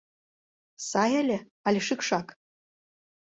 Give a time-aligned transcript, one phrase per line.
[0.87, 2.27] Сай ыле, але шӱкшак?